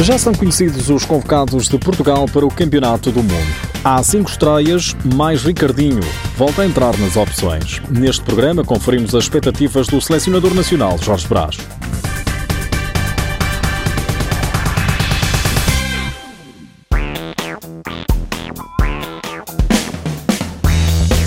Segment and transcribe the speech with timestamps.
[0.00, 3.70] Já são conhecidos os convocados de Portugal para o Campeonato do Mundo.
[3.84, 6.00] Há cinco estreias, mais Ricardinho.
[6.36, 7.80] Volta a entrar nas opções.
[7.90, 11.58] Neste programa conferimos as expectativas do selecionador nacional, Jorge Brás.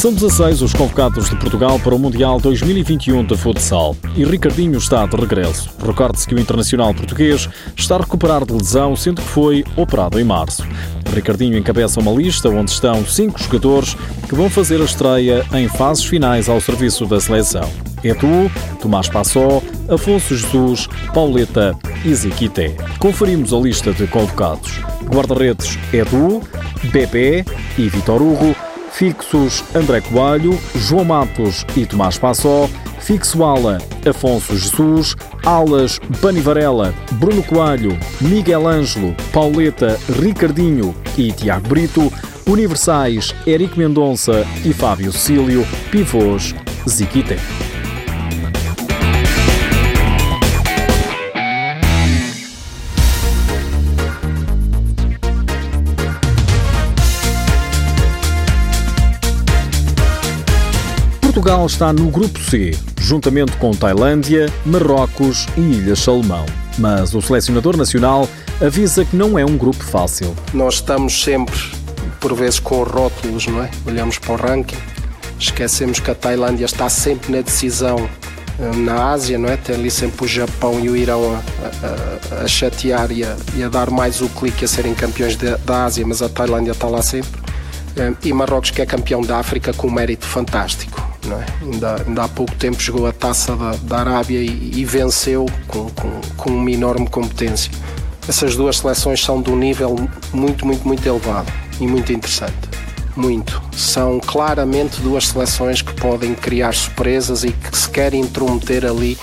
[0.00, 5.04] São 16 os convocados de Portugal para o Mundial 2021 de futsal e Ricardinho está
[5.04, 5.68] de regresso.
[5.78, 7.46] Recorde-se que o internacional português
[7.76, 10.66] está a recuperar de lesão, sendo que foi operado em março.
[11.14, 13.94] Ricardinho encabeça uma lista onde estão cinco jogadores
[14.26, 17.70] que vão fazer a estreia em fases finais ao serviço da seleção.
[18.02, 22.74] Edu, Tomás Passó, Afonso Jesus, Pauleta e Ziquité.
[22.98, 24.80] Conferimos a lista de convocados.
[25.12, 26.40] Guarda-redes Edu,
[26.90, 27.44] Bebé
[27.76, 28.56] e Vitor Hugo
[29.00, 32.68] Fixos André Coelho, João Matos e Tomás Passó,
[32.98, 41.66] Fixo Ala Afonso Jesus, Alas Bani Varela, Bruno Coelho, Miguel Ângelo, Pauleta, Ricardinho e Tiago
[41.66, 42.12] Brito,
[42.46, 46.54] Universais Eric Mendonça e Fábio Cílio, Pivôs
[46.86, 47.38] Ziquité.
[61.40, 66.44] Portugal está no grupo C, juntamente com Tailândia, Marrocos e Ilhas Salomão.
[66.76, 68.28] Mas o selecionador nacional
[68.60, 70.36] avisa que não é um grupo fácil.
[70.52, 71.58] Nós estamos sempre,
[72.20, 73.70] por vezes, com rótulos, não é?
[73.86, 74.76] Olhamos para o ranking,
[75.38, 78.06] esquecemos que a Tailândia está sempre na decisão
[78.58, 79.56] eh, na Ásia, não é?
[79.56, 83.62] Tem ali sempre o Japão e o Irão a, a, a chatear e a, e
[83.62, 86.86] a, dar mais o clique a serem campeões de, da Ásia, mas a Tailândia está
[86.86, 87.40] lá sempre.
[87.96, 91.09] Eh, e Marrocos, que é campeão da África com um mérito fantástico.
[91.28, 91.64] É?
[91.64, 95.88] Ainda, ainda, há pouco tempo jogou a taça da, da Arábia e, e venceu com,
[95.90, 97.70] com, com, uma enorme competência.
[98.26, 99.96] Essas duas seleções são de um nível
[100.32, 102.56] muito, muito, muito elevado e muito interessante.
[103.14, 103.60] Muito.
[103.76, 109.18] São claramente duas seleções que podem criar surpresas e que se querem intrometer ali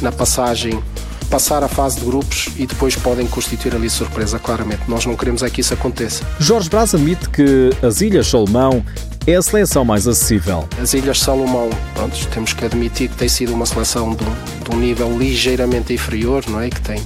[0.00, 0.82] na passagem
[1.34, 4.82] passar a fase de grupos e depois podem constituir ali surpresa, claramente.
[4.86, 6.24] Nós não queremos é que isso aconteça.
[6.38, 8.84] Jorge Braz admite que as Ilhas Salomão
[9.26, 10.68] é a seleção mais acessível.
[10.80, 14.24] As Ilhas Salomão, pronto, temos que admitir que tem sido uma seleção de
[14.64, 16.70] de um nível ligeiramente inferior, não é?
[16.70, 17.00] Que tem,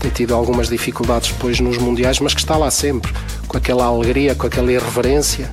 [0.00, 3.12] tem tido algumas dificuldades depois nos Mundiais, mas que está lá sempre,
[3.46, 5.50] com aquela alegria, com aquela irreverência.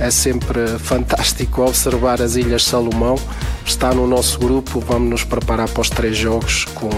[0.00, 3.16] É sempre fantástico observar as Ilhas Salomão.
[3.64, 6.90] Está no nosso grupo, vamos nos preparar para os três jogos com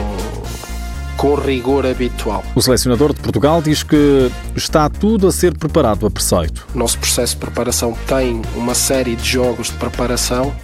[1.16, 2.44] com rigor habitual.
[2.54, 6.66] O selecionador de Portugal diz que está tudo a ser preparado a preceito.
[6.75, 10.54] Nosso processo de preparação tem uma série de jogos de preparação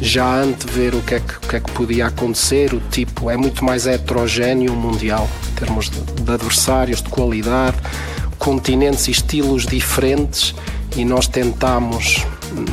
[0.00, 3.36] já antever o que, é que, o que é que podia acontecer, o tipo é
[3.36, 7.76] muito mais heterogéneo mundial, em termos de, de adversários, de qualidade,
[8.38, 10.54] continentes e estilos diferentes
[10.96, 12.24] e nós tentamos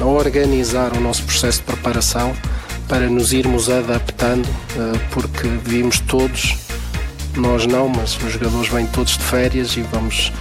[0.01, 2.33] organizar o nosso processo de preparação
[2.87, 4.47] para nos irmos adaptando,
[4.77, 6.55] eh, porque vimos todos
[7.39, 10.31] nós não, mas os jogadores vêm todos de férias e vamos.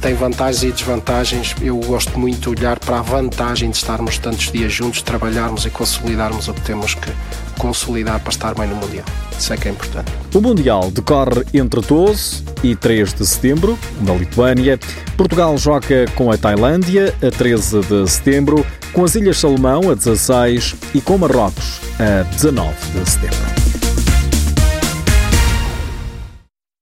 [0.00, 1.54] Tem vantagens e desvantagens.
[1.60, 5.70] Eu gosto muito de olhar para a vantagem de estarmos tantos dias juntos, trabalharmos e
[5.70, 7.12] consolidarmos o que temos que
[7.58, 9.04] consolidar para estar bem no Mundial.
[9.38, 10.10] Isso é que é importante.
[10.34, 14.78] O Mundial decorre entre 12 e 3 de setembro, na Lituânia.
[15.16, 20.76] Portugal joga com a Tailândia a 13 de setembro, com as Ilhas Salomão a 16
[20.94, 23.59] e com Marrocos a 19 de setembro.